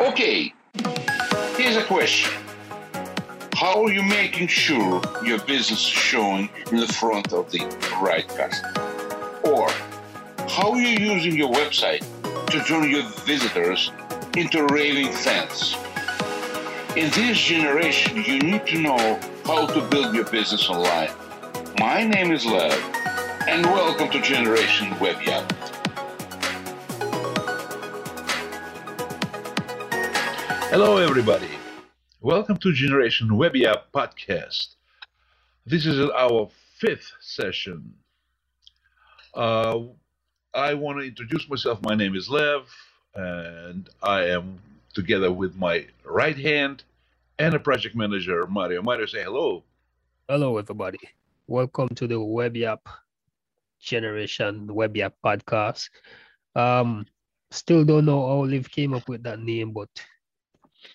[0.00, 0.54] Okay,
[1.56, 2.32] here's a question.
[3.54, 7.64] How are you making sure your business is showing in the front of the
[8.00, 8.72] right customer?
[9.42, 9.68] Or
[10.48, 12.04] how are you using your website
[12.46, 13.90] to turn your visitors
[14.36, 15.74] into raving fans?
[16.96, 21.10] In this generation, you need to know how to build your business online.
[21.80, 22.72] My name is Lev,
[23.48, 25.67] and welcome to Generation Web Yap.
[30.70, 31.48] Hello, everybody.
[32.20, 34.74] Welcome to Generation Web Yap podcast.
[35.64, 37.94] This is our fifth session.
[39.32, 39.78] Uh,
[40.52, 41.80] I want to introduce myself.
[41.80, 42.68] My name is Lev,
[43.14, 44.58] and I am
[44.92, 46.84] together with my right hand
[47.38, 48.82] and a project manager, Mario.
[48.82, 49.64] Mario, say hello.
[50.28, 51.00] Hello, everybody.
[51.46, 52.86] Welcome to the Web Yap
[53.80, 55.88] Generation Web Yap podcast.
[56.54, 57.06] Um,
[57.50, 59.88] still don't know how Liv came up with that name, but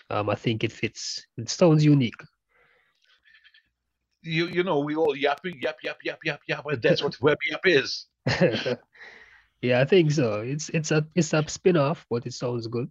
[0.10, 1.26] um, I think it fits.
[1.38, 2.22] It sounds unique.
[4.22, 6.66] You you know we all yapping yap yap yap yap yap.
[6.66, 8.06] And that's what web yap is.
[9.62, 10.42] yeah, I think so.
[10.42, 12.90] It's it's a it's a spin-off, but it sounds good.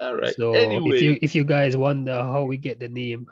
[0.00, 0.34] All right.
[0.34, 3.26] So anyway, if you if you guys wonder how we get the name,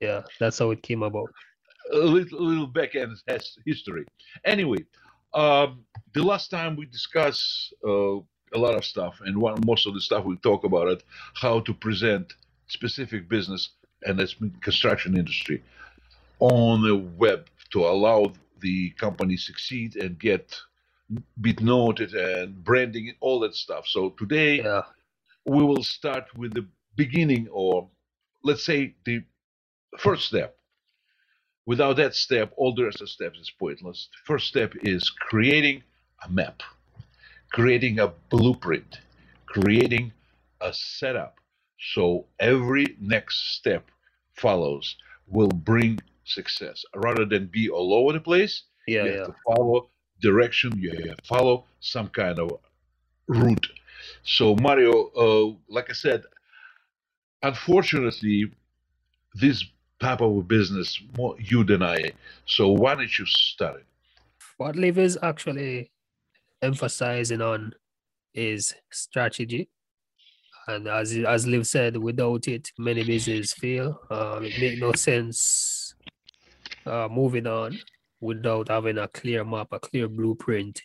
[0.00, 1.30] yeah, that's how it came about.
[1.92, 4.04] a little, little back end has history.
[4.44, 4.84] Anyway,
[5.34, 5.84] um,
[6.14, 8.16] the last time we discussed uh,
[8.54, 11.02] a lot of stuff, and one most of the stuff we talk about it,
[11.34, 12.34] how to present
[12.66, 13.70] specific business,
[14.02, 15.62] and that's construction industry,
[16.40, 20.56] on the web to allow the company succeed and get
[21.40, 23.86] be noted and branding and all that stuff.
[23.86, 24.82] So today Yeah,
[25.46, 27.88] we will start with the beginning, or
[28.44, 29.24] let's say the
[29.98, 30.56] first step.
[31.66, 34.08] Without that step, all the rest of the steps is pointless.
[34.12, 35.82] The first step is creating
[36.24, 36.62] a map,
[37.52, 38.98] creating a blueprint,
[39.46, 40.12] creating
[40.60, 41.38] a setup.
[41.94, 43.90] So every next step
[44.34, 44.96] follows
[45.26, 48.62] will bring success rather than be all over the place.
[48.86, 49.16] yeah, you yeah.
[49.18, 49.90] have to follow
[50.20, 50.72] direction.
[50.78, 52.58] You have to follow some kind of
[53.28, 53.66] route.
[54.22, 56.24] So Mario, uh, like I said,
[57.42, 58.50] unfortunately,
[59.34, 59.64] this
[60.00, 62.12] type of business more you than I.
[62.46, 63.86] So why don't you start it?
[64.56, 65.90] What Liv is actually
[66.62, 67.72] emphasizing on
[68.34, 69.68] is strategy.
[70.66, 74.00] And as as Liv said, without it, many businesses fail.
[74.10, 75.94] Um, it make no sense
[76.84, 77.78] uh, moving on
[78.20, 80.82] without having a clear map, a clear blueprint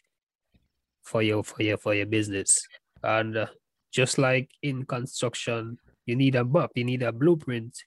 [1.02, 2.66] for your for your for your business.
[3.04, 3.48] And uh,
[3.92, 7.78] just like in construction, you need a map, you need a blueprint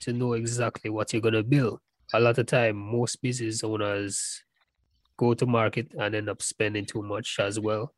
[0.00, 1.78] to know exactly what you're gonna build.
[2.14, 4.42] A lot of time, most business owners
[5.18, 7.94] go to market and end up spending too much as well.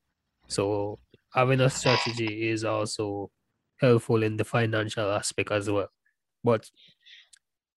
[0.49, 0.99] So
[1.33, 3.31] having a strategy is also
[3.81, 5.89] helpful in the financial aspect as well.
[6.43, 6.69] But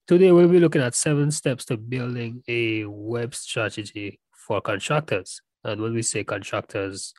[0.08, 5.42] today we'll be looking at seven steps to building a web strategy for contractors.
[5.64, 7.14] And when we say contractors,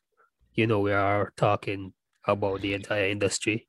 [0.54, 1.92] you know, we are talking
[2.26, 3.68] about the entire industry,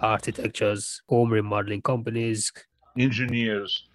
[0.00, 2.52] architectures, home remodeling companies,
[2.96, 3.88] Engineers,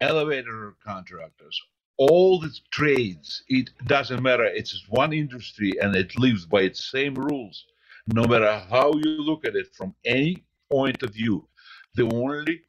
[0.00, 1.60] elevator contractors,
[1.98, 3.42] all the trades.
[3.48, 4.44] It doesn't matter.
[4.44, 7.66] It's one industry and it lives by its same rules.
[8.06, 11.46] No matter how you look at it from any point of view,
[11.94, 12.62] the only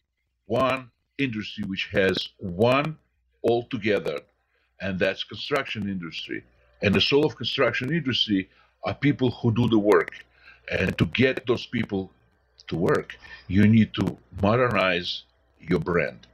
[0.47, 2.97] one industry which has one
[3.43, 4.19] altogether,
[4.81, 6.43] and that's construction industry.
[6.81, 8.49] And the soul of construction industry
[8.83, 10.11] are people who do the work.
[10.71, 12.11] And to get those people
[12.67, 13.17] to work,
[13.47, 15.23] you need to modernize
[15.59, 16.27] your brand.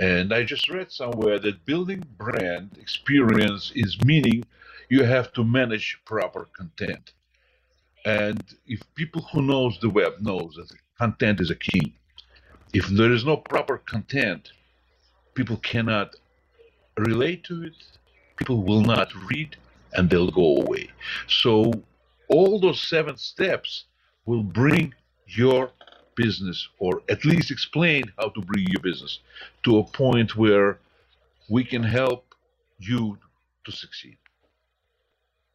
[0.00, 4.44] And I just read somewhere that building brand experience is meaning
[4.88, 7.12] you have to manage proper content.
[8.06, 11.94] And if people who knows the web knows that content is a key,
[12.72, 14.52] if there is no proper content,
[15.34, 16.16] people cannot
[16.96, 17.74] relate to it,
[18.36, 19.54] people will not read,
[19.92, 20.88] and they'll go away.
[21.28, 21.72] So
[22.28, 23.84] all those seven steps
[24.24, 24.94] will bring
[25.26, 25.72] your
[26.14, 29.20] business, or at least explain how to bring your business
[29.64, 30.78] to a point where
[31.48, 32.34] we can help
[32.78, 33.18] you
[33.64, 34.16] to succeed.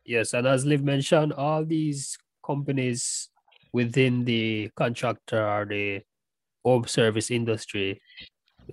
[0.05, 3.29] Yes, and as Liv mentioned, all these companies
[3.73, 6.01] within the contractor or the
[6.63, 8.01] home service industry,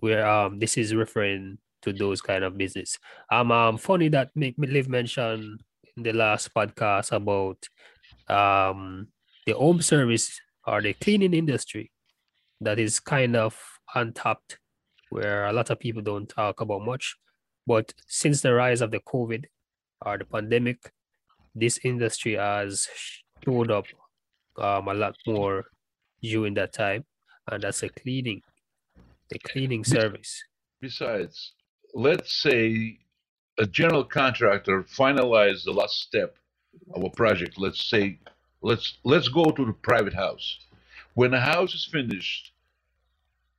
[0.00, 2.98] where um this is referring to those kind of business.
[3.30, 5.62] Um, um funny that Liv mentioned
[5.96, 7.58] in the last podcast about
[8.28, 9.08] um
[9.46, 11.90] the home service or the cleaning industry
[12.60, 13.58] that is kind of
[13.94, 14.58] untapped,
[15.10, 17.16] where a lot of people don't talk about much.
[17.66, 19.44] But since the rise of the COVID
[20.04, 20.92] or the pandemic,
[21.54, 22.88] this industry has
[23.44, 23.86] showed up
[24.58, 25.64] um, a lot more
[26.22, 27.04] during that time,
[27.50, 28.42] and that's a cleaning,
[29.30, 30.42] the cleaning service.
[30.80, 31.52] Besides,
[31.94, 32.98] let's say
[33.58, 36.36] a general contractor finalized the last step
[36.94, 37.58] of a project.
[37.58, 38.18] Let's say,
[38.62, 40.58] let's let's go to the private house.
[41.14, 42.52] When the house is finished,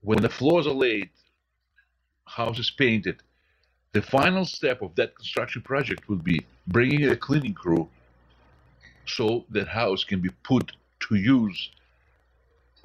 [0.02, 1.10] when the floors are laid,
[2.26, 3.22] house is painted,
[3.94, 7.88] the final step of that construction project will be bringing a cleaning crew
[9.06, 10.72] so that house can be put
[11.02, 11.70] to use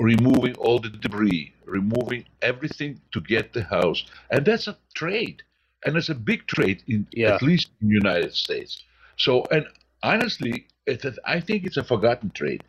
[0.00, 5.42] removing all the debris removing everything to get the house and that's a trade
[5.84, 7.34] and it's a big trade in Yeah.
[7.34, 8.82] at least in the united states
[9.16, 9.66] so and
[10.02, 12.64] honestly it, i think it's a forgotten trade.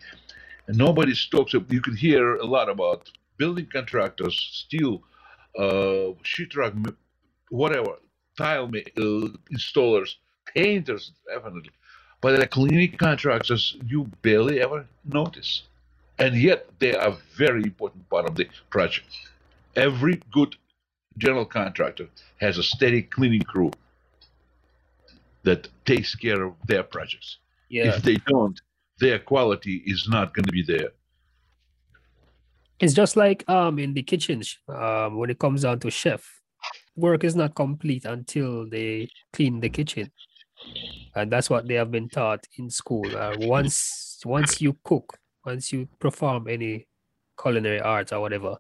[0.68, 5.01] And nobody talks you can hear a lot about building contractors steel
[5.57, 6.74] uh sheetrock
[7.50, 7.94] whatever
[8.38, 10.12] tile uh, installers
[10.54, 11.71] painters definitely.
[12.21, 15.63] But the cleaning contractors you barely ever notice.
[16.18, 19.07] And yet they are very important part of the project.
[19.75, 20.56] Every good
[21.18, 22.07] general contractor
[22.42, 23.72] has a steady cleaning crew
[25.44, 27.38] that takes care of their projects
[27.69, 28.60] Yeah, if they don't
[29.00, 30.89] their quality is not going to be there
[32.80, 34.57] it's just like um in the kitchens.
[34.68, 36.25] Um, when it comes down to chef,
[36.95, 40.12] work is not complete until they clean the kitchen,
[41.16, 43.06] and that's what they have been taught in school.
[43.16, 46.88] Uh, once once you cook, once you perform any
[47.42, 48.57] culinary arts or whatever,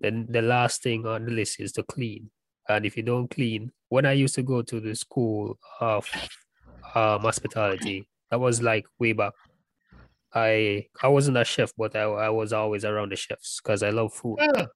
[0.00, 2.30] then the last thing on the list is to clean.
[2.68, 6.06] And if you don't clean, when I used to go to the school of
[6.94, 9.32] um, hospitality, that was like way back.
[10.34, 13.90] I I wasn't a chef, but I, I was always around the chefs because I
[13.90, 14.36] love food.
[14.40, 14.66] Yeah.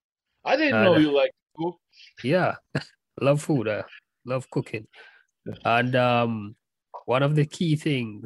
[0.44, 1.76] i didn't Uh, know you like cook
[2.24, 2.56] Yeah,
[3.20, 3.68] love food.
[3.68, 3.82] Uh,
[4.24, 4.86] love cooking.
[5.64, 6.56] And um,
[7.06, 8.24] one of the key thing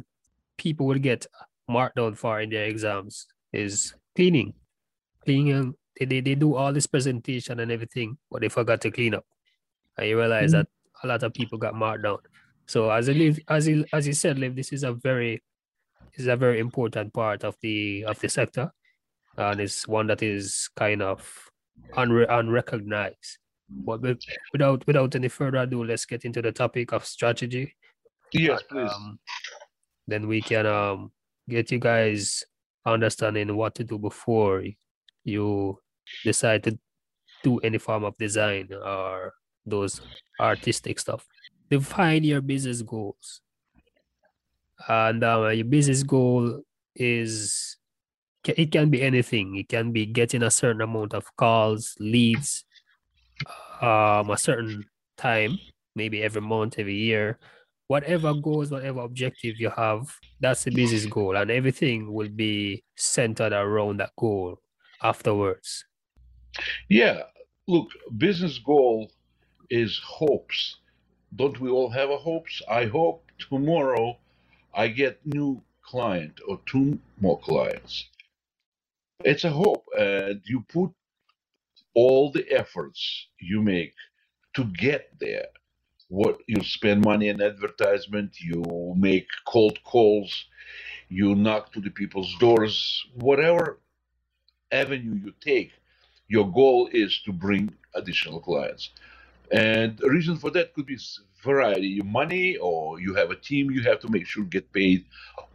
[0.57, 1.27] people will get
[1.67, 4.53] marked down for in their exams is cleaning.
[5.25, 5.73] Cleaning.
[5.99, 9.25] They, they, they do all this presentation and everything, but they forgot to clean up.
[9.97, 10.57] And you realize Mhm.
[10.63, 10.67] that
[11.03, 12.19] a lot of people got marked down.
[12.67, 15.41] So as I as you as you said, Liv, this is a very
[16.15, 18.71] is a very important part of the of the sector,
[19.37, 21.49] and it's one that is kind of
[21.95, 23.37] unre- unrecognized.
[23.69, 24.01] But
[24.53, 27.75] without without any further ado, let's get into the topic of strategy.
[28.33, 29.19] yes and, please Um,
[30.07, 31.11] then we can um
[31.49, 32.43] get you guys
[32.85, 34.63] understanding what to do before
[35.23, 35.79] you
[36.23, 36.77] decide to
[37.43, 39.33] do any form of design or
[39.65, 40.01] those
[40.39, 41.25] artistic stuff.
[41.69, 43.41] Define your business goals.
[44.87, 46.61] And um, your business goal
[46.95, 47.77] is
[48.45, 49.57] it can be anything.
[49.57, 52.63] It can be getting a certain amount of calls, leads,
[53.81, 54.85] um, a certain
[55.17, 55.59] time,
[55.95, 57.39] maybe every month, every year,
[57.87, 63.53] whatever goals, whatever objective you have, that's the business goal, and everything will be centered
[63.53, 64.59] around that goal
[65.03, 65.85] afterwards.
[66.89, 67.23] Yeah,
[67.67, 69.11] look, business goal
[69.69, 70.77] is hopes.
[71.35, 72.61] Don't we all have hopes?
[72.69, 74.17] I hope tomorrow
[74.73, 78.07] I get new client or two more clients.
[79.23, 80.91] It's a hope, and you put
[81.93, 83.93] all the efforts you make
[84.55, 85.47] to get there.
[86.09, 90.45] What you spend money in advertisement, you make cold calls,
[91.09, 93.79] you knock to the people's doors, whatever
[94.71, 95.71] avenue you take
[96.27, 98.89] your goal is to bring additional clients
[99.51, 100.97] and the reason for that could be
[101.43, 102.01] variety.
[102.01, 105.05] Money or you have a team you have to make sure get paid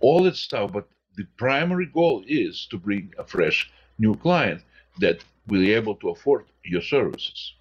[0.00, 0.72] all that stuff.
[0.72, 4.62] But the primary goal is to bring a fresh new client
[4.98, 7.54] that will be able to afford your services.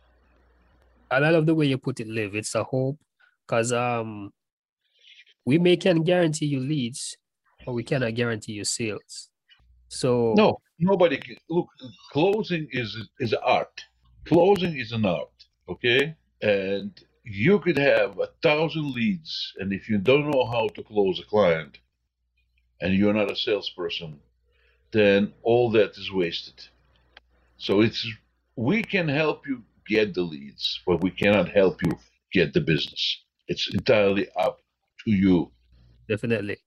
[1.09, 2.35] And I love the way you put it, Liv.
[2.35, 2.97] It's a hope,
[3.45, 4.31] because um,
[5.45, 7.17] we may can guarantee you leads,
[7.65, 9.29] but we cannot guarantee you sales.
[9.89, 11.67] So no nobody can look
[12.13, 13.83] closing is is art.
[14.25, 15.31] Closing is an art
[15.71, 20.83] okay and you could have a thousand leads and if you don't know how to
[20.83, 21.79] close a client
[22.81, 24.19] and you're not a salesperson
[24.91, 26.67] then all that is wasted.
[27.57, 28.05] So it's
[28.55, 31.91] we can help you get the leads but we cannot help you
[32.33, 33.23] get the business.
[33.47, 34.59] It's entirely up
[35.05, 35.51] to you.
[36.07, 36.57] Definitely,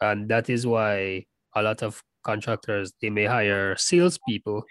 [0.00, 4.64] and that is why a lot of contractors they may hire salespeople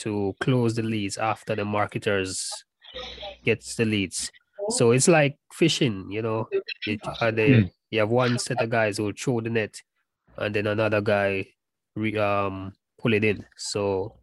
[0.00, 2.50] to close the leads after the marketers
[3.44, 4.32] gets the leads.
[4.68, 6.50] So it's like fishing, you know.
[6.86, 7.66] It, uh, they, Hmm.
[7.90, 9.82] You have one set of guys who throw the net,
[10.36, 11.46] and then another guy
[11.96, 13.46] re, um pull it in.
[13.56, 14.14] So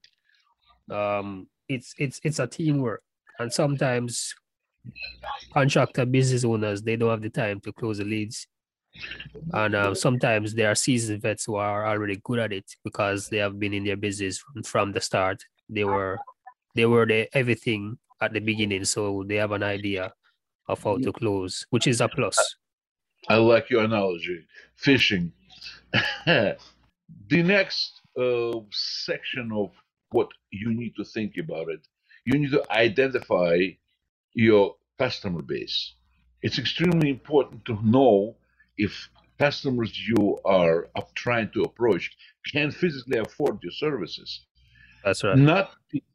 [0.92, 3.04] um it's it's it's a teamwork,
[3.40, 4.36] and sometimes
[5.54, 8.48] contractor business owners they don't have the time to close the leads,
[9.54, 13.38] And uh, sometimes there are seasoned vets who are already good at it because they
[13.38, 15.44] have been in their business from, from the start.
[15.70, 16.22] They were
[16.76, 20.14] they were the everything at the beginning, so they have an idea
[20.68, 22.38] of how to close, which is a plus.
[23.30, 24.46] I like your analogy.
[24.76, 25.32] Fishing.
[26.26, 26.58] the
[27.30, 29.72] next uh, section of
[30.12, 31.88] what you need to think about it,
[32.26, 33.58] you need to identify
[34.34, 35.94] your customer base.
[36.42, 38.36] It's extremely important to know
[38.78, 39.10] if
[39.40, 42.12] customers you are trying to approach
[42.52, 44.46] can physically afford your services.
[45.08, 45.38] That's right.
[45.38, 45.72] Not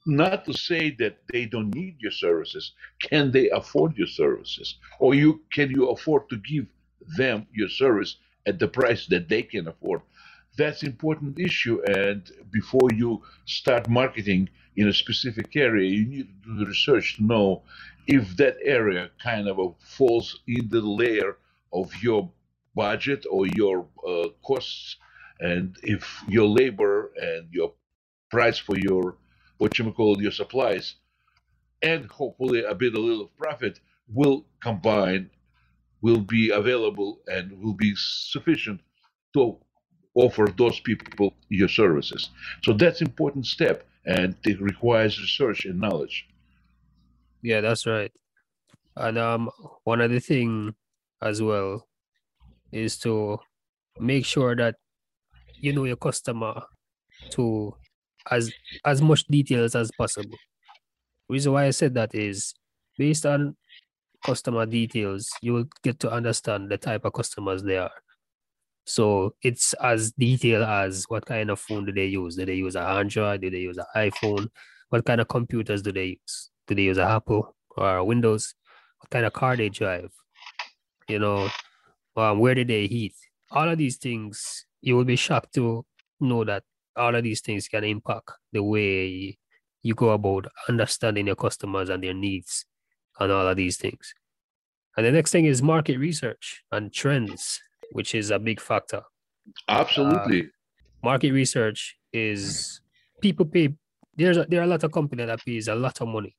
[0.06, 2.72] not to say that they don't need your services.
[3.00, 6.66] Can they afford your services, or you can you afford to give
[7.16, 10.02] them your service at the price that they can afford?
[10.58, 11.80] That's important issue.
[11.86, 17.16] And before you start marketing in a specific area, you need to do the research
[17.16, 17.62] to know
[18.06, 21.38] if that area kind of falls in the layer
[21.72, 22.30] of your
[22.74, 24.96] budget or your uh, costs,
[25.40, 27.72] and if your labor and your
[28.32, 29.16] price for your
[29.58, 30.96] what you call your supplies,
[31.82, 35.30] and hopefully a bit a little of profit will combine,
[36.00, 38.80] will be available and will be sufficient
[39.34, 39.56] to
[40.14, 42.30] offer those people your services.
[42.64, 46.26] So that's important step, and it requires research and knowledge.
[47.42, 48.12] Yeah, that's right.
[48.96, 49.50] And um,
[49.84, 50.74] one other thing
[51.22, 51.86] as well
[52.72, 53.38] is to
[54.00, 54.76] make sure that
[55.54, 56.62] you know your customer
[57.30, 57.74] to
[58.30, 58.52] as
[58.84, 60.36] as much details as possible.
[61.28, 62.54] Reason why I said that is
[62.98, 63.56] based on
[64.24, 67.90] customer details, you will get to understand the type of customers they are.
[68.84, 72.36] So it's as detailed as what kind of phone do they use?
[72.36, 73.40] Do they use an Android?
[73.40, 74.48] Do they use an iPhone?
[74.88, 76.50] What kind of computers do they use?
[76.66, 78.54] Do they use an Apple or Windows?
[78.98, 80.10] What kind of car they drive?
[81.08, 81.48] You know,
[82.16, 83.14] um, where did they heat?
[83.50, 85.84] All of these things, you will be shocked to
[86.20, 86.64] know that
[86.96, 89.38] all of these things can impact the way
[89.82, 92.64] you go about understanding your customers and their needs
[93.18, 94.14] and all of these things.
[94.96, 97.60] And the next thing is market research and trends,
[97.92, 99.02] which is a big factor.
[99.68, 100.42] Absolutely.
[100.42, 100.46] Uh,
[101.02, 102.80] market research is
[103.20, 103.74] people pay
[104.14, 106.36] there's a, there are a lot of companies that pays a lot of money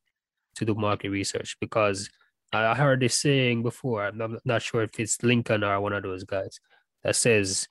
[0.55, 2.10] to do market research because
[2.51, 4.05] I heard this saying before.
[4.05, 6.60] I'm not sure if it's Lincoln or one of those guys
[7.03, 7.67] that says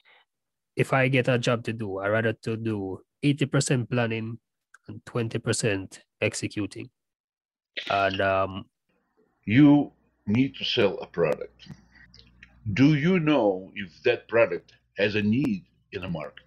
[0.76, 4.38] if I get a job to do, I rather to do 80% planning
[4.88, 6.90] and 20% executing.
[7.90, 8.66] And um,
[9.44, 9.92] you
[10.26, 11.68] need to sell a product.
[12.72, 16.46] Do you know if that product has a need in the market?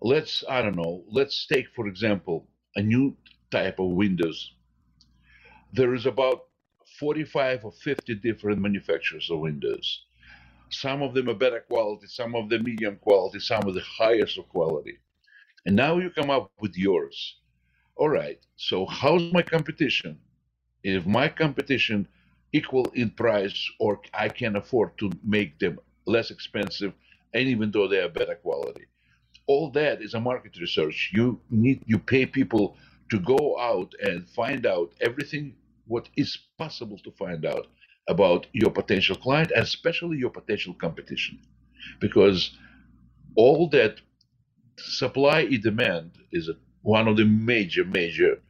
[0.00, 2.46] Let's, I don't know, let's take, for example,
[2.76, 3.16] a new
[3.50, 4.54] type of windows.
[5.72, 6.46] There is about
[6.98, 10.04] 45 or 50 different manufacturers of windows
[10.70, 14.38] some of them are better quality, some of them medium quality, some of the highest
[14.38, 14.98] of quality.
[15.66, 17.36] And now you come up with yours.
[17.96, 20.18] All right, so how's my competition?
[20.82, 22.08] If my competition
[22.52, 26.92] equal in price or I can afford to make them less expensive
[27.34, 28.86] and even though they are better quality.
[29.46, 31.10] All that is a market research.
[31.12, 32.76] You need you pay people
[33.10, 35.54] to go out and find out everything
[35.86, 37.66] what is possible to find out
[38.08, 41.38] about your potential client, and especially your potential competition.
[42.00, 42.56] Because
[43.36, 44.00] all that
[44.78, 46.50] supply and demand is
[46.82, 48.40] one of the major, major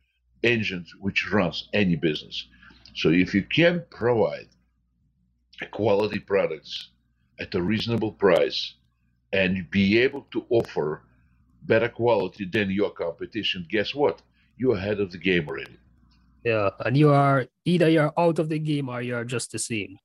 [0.43, 2.47] engines which runs any business.
[2.95, 4.49] So if you can provide
[5.71, 6.91] quality products
[7.39, 8.75] at a reasonable price
[9.33, 11.03] and be able to offer
[11.63, 14.23] better quality than your competition, guess what?
[14.57, 15.77] You're ahead of the game already.
[16.45, 19.99] Yeah, and you are either you're out of the game or you're just the same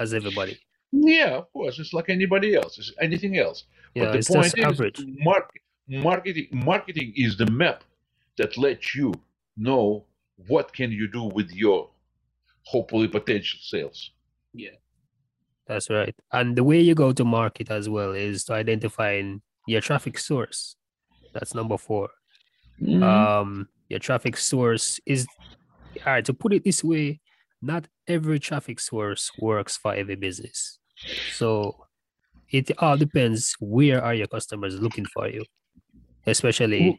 [0.00, 0.58] as everybody.
[0.92, 2.78] Yeah, of course, it's like anybody else.
[2.78, 3.64] It's anything else.
[3.94, 5.04] Yeah, but the it's point just is, average.
[5.18, 7.84] Market, marketing, marketing is the map
[8.38, 9.12] that lets you
[9.56, 10.04] know
[10.48, 11.90] what can you do with your
[12.64, 14.10] hopefully potential sales.
[14.54, 14.76] Yeah,
[15.66, 16.14] that's right.
[16.32, 20.76] And the way you go to market as well is to identifying your traffic source.
[21.32, 22.10] That's number 4
[22.82, 23.02] mm-hmm.
[23.02, 25.26] Um, your traffic source is
[26.06, 27.20] all right, to put it this way,
[27.60, 30.78] not every traffic source works for every business.
[31.32, 31.86] So
[32.50, 35.44] it all depends where are your customers looking for you,
[36.26, 36.98] especially Ooh.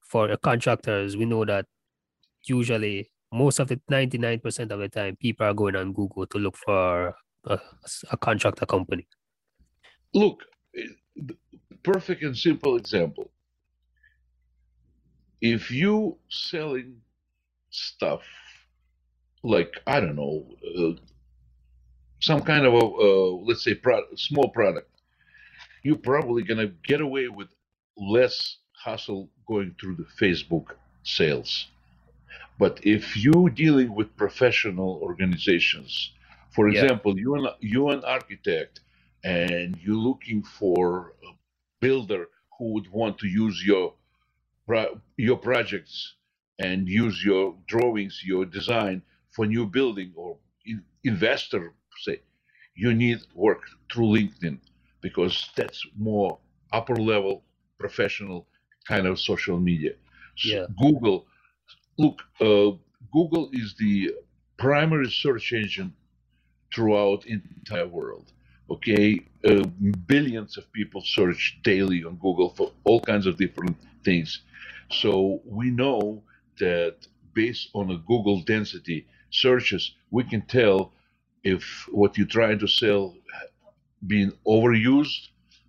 [0.00, 1.16] for contractors.
[1.16, 1.66] We know that
[2.44, 6.56] usually most of the 99% of the time people are going on Google to look
[6.56, 7.14] for
[7.44, 7.58] a,
[8.10, 9.06] a contractor company.
[10.14, 10.42] Look,
[11.82, 13.30] perfect and simple example.
[15.40, 16.96] If you selling
[17.72, 18.22] stuff
[19.44, 20.46] like I don't know,
[20.78, 21.00] uh,
[22.20, 24.90] some kind of a uh, let's say pro- small product,
[25.82, 27.48] you're probably gonna get away with
[27.96, 30.68] less hassle going through the Facebook
[31.04, 31.68] sales.
[32.58, 36.12] But if you're dealing with professional organizations,
[36.50, 36.82] for Yeah.
[36.82, 38.80] example, you're an, you're an architect
[39.24, 41.32] and you're looking for a
[41.80, 43.94] builder who would want to use your
[45.16, 46.14] your projects
[46.58, 52.20] and use your drawings, your design for new building or in, investor say,
[52.74, 54.58] you need work through LinkedIn
[55.00, 56.38] because that's more
[56.72, 57.42] upper level
[57.78, 58.46] professional
[58.88, 59.92] kind of social media.
[60.36, 60.66] So Yeah.
[60.78, 61.26] Google,
[61.98, 62.72] look, uh,
[63.12, 64.12] Google is the
[64.56, 65.92] primary search engine
[66.74, 68.32] throughout entire world.
[68.70, 69.64] Okay, uh,
[70.06, 74.42] billions of people search daily on Google for all kinds of different things.
[74.90, 76.22] So we know
[76.66, 76.96] that
[77.34, 80.92] based on a Google density searches, we can tell
[81.44, 83.02] if what you're trying to sell
[84.06, 85.22] being overused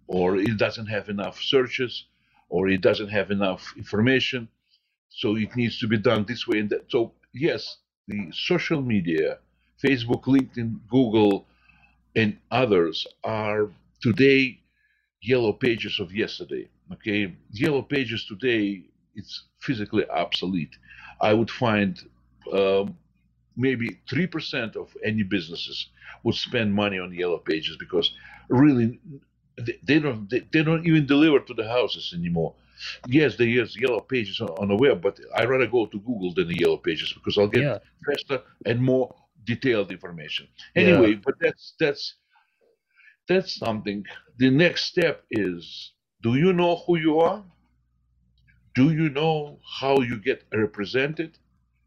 [0.07, 2.05] or it doesn't have enough searches
[2.49, 4.47] or it doesn't have enough information.
[5.09, 6.91] So it needs to be done this way and that.
[6.91, 9.39] So yes the social media
[9.83, 11.47] facebook linkedin google
[12.15, 13.69] and others are
[14.01, 14.59] today
[15.21, 17.35] yellow pages of yesterday okay?
[17.51, 18.83] Yellow pages today
[19.15, 20.75] it's physically obsolete.
[21.21, 21.99] I would find
[22.53, 22.97] um,
[23.55, 25.89] maybe 3% of any businesses
[26.23, 28.11] would spend money on yellow pages because
[28.49, 28.99] really
[29.57, 32.55] they, they don't they, they don't even deliver to the houses anymore.
[33.05, 36.33] Yes there is yellow pages on, on the web but i rather go to google
[36.33, 37.79] than the yellow pages because i'll get Yeah.
[38.05, 39.15] faster and more
[39.45, 40.47] detailed information.
[40.75, 40.83] Yeah.
[40.85, 42.15] anyway but that's that's
[43.27, 44.05] that's something.
[44.37, 47.43] The next step is do you know who you are
[48.75, 51.37] do you know how you get represented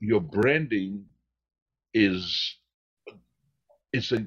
[0.00, 1.04] your branding
[1.94, 2.56] is
[3.92, 4.26] it's a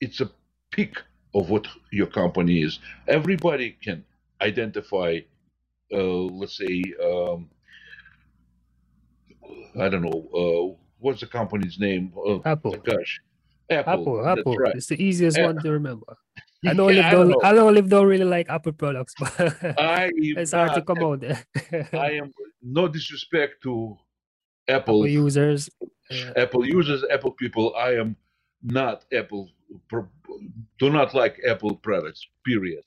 [0.00, 0.30] it's a
[0.72, 0.96] peak
[1.34, 2.78] of what your company is
[3.08, 4.04] everybody can
[4.42, 5.18] identify
[5.92, 5.98] uh,
[6.40, 7.48] let's say um,
[9.80, 12.76] i don't know uh, what's the company's name oh, Apple.
[12.84, 13.20] gosh
[13.70, 14.56] apple, Apple, Apple.
[14.58, 15.44] right It's the easiest Yeah.
[15.46, 16.16] one to remember.
[16.64, 17.40] I know I don't know.
[17.42, 21.44] I know don't really like Apple products, but I it's hard to come out there.
[21.92, 23.96] I am no disrespect to
[24.68, 25.70] Apple Apple users.
[26.10, 26.32] Yeah.
[26.36, 27.74] Apple users, Apple people.
[27.76, 28.16] I am
[28.62, 29.50] not Apple.
[30.78, 32.26] Do not like Apple products.
[32.44, 32.82] Period.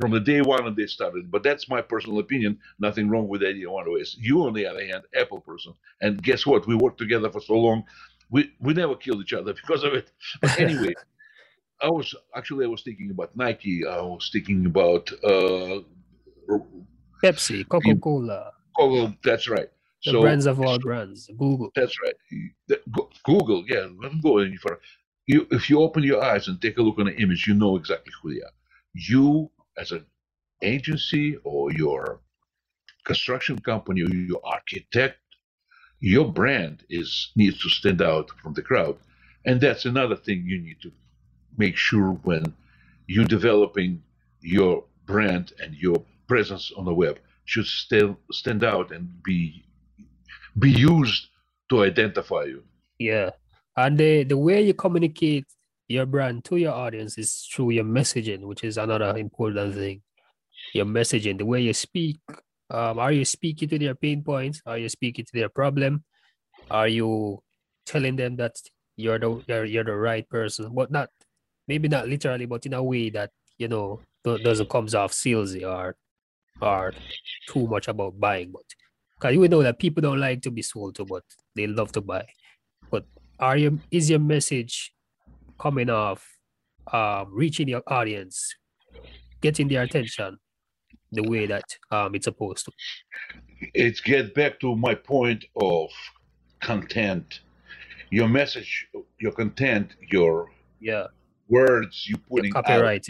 [0.00, 2.58] From the day one they started, but that's my personal opinion.
[2.80, 4.16] Nothing wrong with any one of us.
[4.18, 6.66] You, on the other hand, Apple person, and guess what?
[6.66, 7.84] We worked together for so long.
[8.28, 10.10] We we never killed each other because of it.
[10.40, 10.94] But anyway,
[11.84, 13.86] I was actually I was thinking about Nike.
[13.86, 15.80] I was thinking about uh,
[17.22, 19.14] Pepsi, Coca Cola, Google.
[19.22, 19.68] That's right.
[20.04, 21.28] the brands of all brands.
[21.38, 21.70] Google.
[21.76, 22.16] That's right.
[23.24, 24.80] Google, yeah, don't go any further.
[25.26, 27.76] You, if you open your eyes and take a look on the image, you know
[27.76, 28.56] exactly who they are.
[28.94, 30.06] You, as an
[30.62, 32.20] agency or your
[33.04, 35.18] construction company or your architect,
[36.00, 38.96] your brand is needs to stand out from the crowd,
[39.44, 40.90] and that's another thing you need to
[41.56, 42.54] make sure when
[43.06, 44.02] you're developing
[44.40, 49.64] your brand and your presence on the web should still stand out and be
[50.58, 51.28] be used
[51.68, 52.62] to identify you.
[52.98, 53.30] Yeah.
[53.76, 55.46] And the, the way you communicate
[55.88, 60.02] your brand to your audience is through your messaging, which is another important thing.
[60.72, 62.18] Your messaging, the way you speak.
[62.70, 64.62] Um, are you speaking to their pain points?
[64.64, 66.04] Are you speaking to their problem?
[66.70, 67.42] Are you
[67.84, 68.56] telling them that
[68.96, 70.72] you're the you're, you're the right person?
[70.72, 71.10] But not
[71.68, 75.96] maybe not literally, but in a way that you know doesn't comes off salesy or
[76.60, 76.92] or
[77.48, 78.50] too much about buying.
[78.52, 78.64] But
[79.14, 81.24] because you know that people don't like to be sold to, but
[81.54, 82.26] they love to buy.
[82.90, 83.04] But
[83.38, 84.92] are your is your message
[85.58, 86.26] coming off,
[86.92, 88.54] um, reaching your audience,
[89.40, 90.38] getting their attention
[91.12, 92.72] the way that um it's supposed to?
[93.72, 95.90] It get back to my point of
[96.60, 97.40] content.
[98.10, 100.50] Your message, your content, your
[100.80, 101.06] Yeah,
[101.48, 103.06] words you putting out, copyright.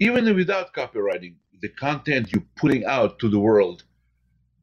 [0.00, 3.84] even without copywriting, the content you're putting out to the world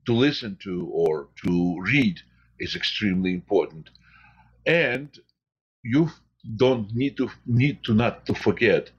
[0.06, 2.20] to listen to or to read
[2.60, 3.90] is extremely important.
[4.66, 5.10] And
[5.84, 6.10] you
[6.58, 8.92] don't need to need to not to forget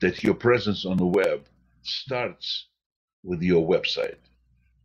[0.00, 1.46] that your presence on the web
[1.82, 2.68] starts
[3.22, 4.18] with your website.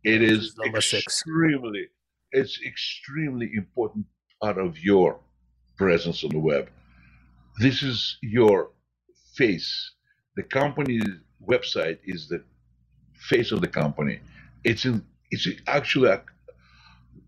[0.04, 1.04] It is is is six.
[1.06, 1.88] extremely
[2.32, 4.06] it's extremely important
[4.42, 5.20] part of your
[5.76, 6.70] presence on the web.
[7.60, 8.70] This is your
[9.34, 9.90] face.
[10.34, 11.04] The company's
[11.46, 12.42] website is the
[13.28, 14.20] face of the company.
[14.64, 16.22] It's in it's actually a,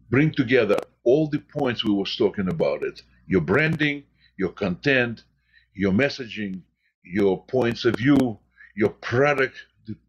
[0.09, 3.03] bring together all the points we was talking about it.
[3.27, 4.05] Your branding,
[4.39, 5.25] your content,
[5.75, 6.63] your messaging,
[7.05, 8.39] your points of view,
[8.75, 9.57] your product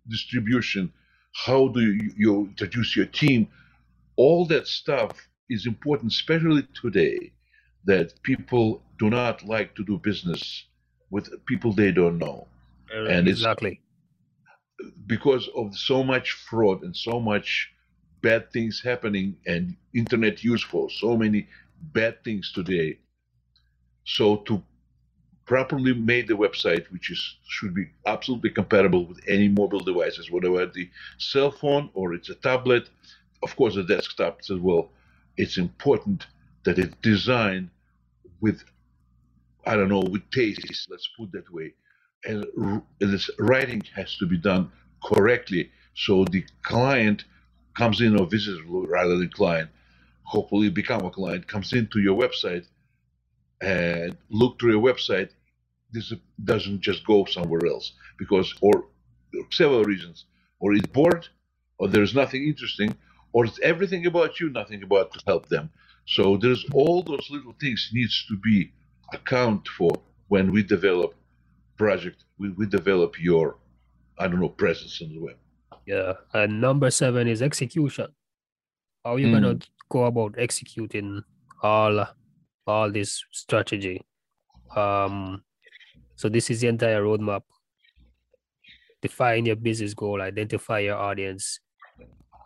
[0.07, 0.93] distribution,
[1.45, 3.49] how do you, you introduce your team,
[4.15, 5.11] all that stuff
[5.49, 7.33] is important, especially today,
[7.85, 10.65] that people do not like to do business
[11.09, 12.47] with people they don't know.
[12.95, 13.81] Uh, and exactly
[15.07, 17.71] because of so much fraud and so much
[18.21, 21.47] bad things happening and internet use for so many
[21.93, 22.97] bad things today.
[24.05, 24.63] So to
[25.45, 30.65] properly made the website, which is should be absolutely compatible with any mobile devices, whether
[30.65, 32.89] the cell phone or it's a tablet,
[33.41, 34.89] of course the desktop as well.
[35.35, 36.27] It's important
[36.63, 37.69] that it's designed
[38.43, 38.63] with,
[39.65, 40.87] I don't know, with taste.
[40.91, 41.73] Let's put that way,
[42.25, 42.45] and
[42.99, 44.71] this writing has to be done
[45.03, 47.25] correctly, so the client
[47.77, 49.69] comes in or visits rather than client,
[50.23, 52.65] hopefully become a client, comes into your website
[53.61, 55.29] and look through your website,
[55.91, 58.85] this doesn't just go somewhere else because, or
[59.51, 60.25] several reasons,
[60.59, 61.27] or it's bored,
[61.79, 62.95] or there's nothing interesting,
[63.31, 65.69] or it's everything about you, nothing about to help them.
[66.05, 68.71] So there's all those little things needs to be
[69.13, 69.91] account for
[70.27, 71.13] when we develop
[71.77, 73.57] project, we, we develop your,
[74.19, 75.37] I don't know, presence on the web.
[75.85, 78.07] Yeah, and number seven is execution.
[79.03, 79.33] How you mm.
[79.33, 81.23] gonna go about executing
[81.61, 82.05] all
[82.65, 84.01] all this strategy?
[84.75, 85.43] Um,
[86.15, 87.41] so this is the entire roadmap.
[89.01, 91.59] Define your business goal, identify your audience,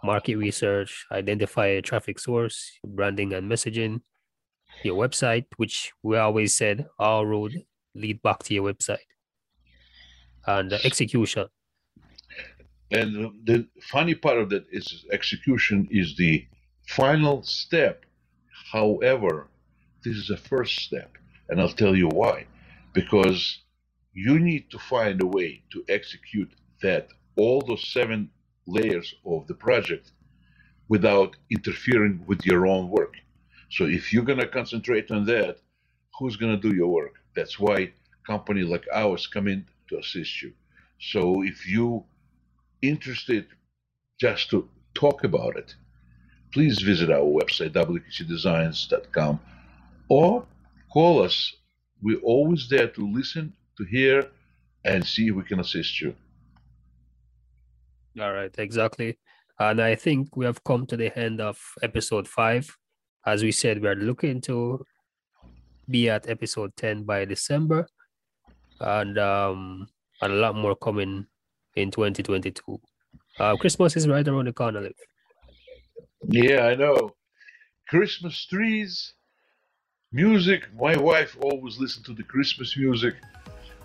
[0.04, 4.02] market research, identify a traffic source, branding and messaging,
[4.84, 7.54] your website, which we always said all road
[7.96, 9.08] lead back to your website,
[10.46, 11.48] and execution.
[12.92, 16.46] And the funny part of that is execution is the
[16.88, 18.06] final step.
[18.72, 19.50] However,
[20.04, 21.18] this is a first step,
[21.50, 22.46] and I'll tell you why.
[22.94, 23.60] Because
[24.14, 26.50] you need to find a way to execute
[26.82, 28.30] that all those seven
[28.68, 30.12] layers of the project
[30.90, 33.16] without interfering with your own work.
[33.70, 35.58] So if you're going to concentrate on that,
[36.18, 37.16] who's going to do your work?
[37.36, 37.94] That's why
[38.26, 40.54] company like ours come in to assist you.
[41.00, 42.04] So if you
[42.82, 43.48] interested
[44.20, 45.76] just to talk about it,
[46.54, 49.40] please visit our website, wkcdesigns.com,
[50.10, 50.46] or
[50.92, 51.54] call us.
[52.02, 54.30] We're always there to listen, to hear,
[54.86, 56.16] and see if we can assist you.
[58.20, 59.18] All right, exactly.
[59.60, 62.76] And I think we have come to the end of episode five.
[63.26, 64.84] As we said, we're looking to
[65.90, 67.88] be at episode 10 by December.
[68.80, 69.88] And um,
[70.22, 71.26] and a lot more coming
[71.76, 72.80] in 2022.
[73.40, 74.82] Uh, Christmas is right around the corner.
[74.82, 74.94] Liv.
[76.30, 77.16] Yeah, I know.
[77.88, 79.14] Christmas trees,
[80.12, 80.64] music.
[80.76, 83.16] My wife always listened to the Christmas music,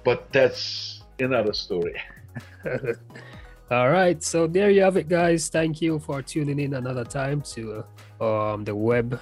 [0.05, 2.01] but that's another story.
[3.72, 5.48] All right, so there you have it, guys.
[5.48, 7.82] Thank you for tuning in another time to
[8.20, 9.18] um, the Web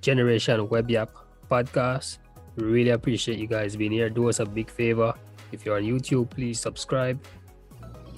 [0.00, 1.12] Generation Web Yap
[1.50, 2.16] podcast.
[2.56, 4.08] Really appreciate you guys being here.
[4.08, 5.12] Do us a big favor.
[5.52, 7.20] If you're on YouTube, please subscribe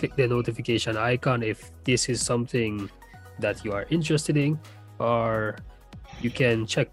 [0.01, 2.89] click the notification icon if this is something
[3.39, 4.59] that you are interested in,
[4.99, 5.57] or
[6.23, 6.89] you can check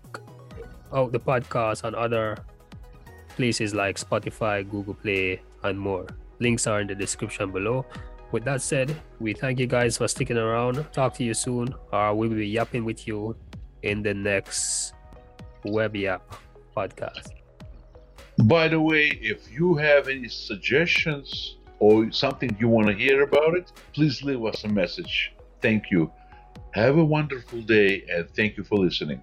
[0.92, 2.36] out the podcast on other
[3.38, 6.06] places like Spotify, Google Play, and more.
[6.40, 7.86] Links are in the description below.
[8.32, 10.86] With that said, we thank you guys for sticking around.
[10.92, 13.36] Talk to you soon, or we'll be yapping with you
[13.84, 14.94] in the next
[15.64, 16.22] Web Yap
[16.76, 17.30] podcast.
[18.44, 23.56] By the way, if you have any suggestions or something you want to hear about
[23.56, 25.34] it, please leave us a message.
[25.62, 26.12] Thank you.
[26.72, 29.22] Have a wonderful day and thank you for listening.